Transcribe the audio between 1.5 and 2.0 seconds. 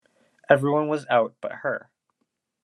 her.